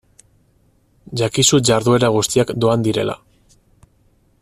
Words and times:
Jakizu 1.21 1.61
jarduera 1.71 2.11
guztiak 2.17 2.57
doan 2.65 2.89
direla. 2.91 3.19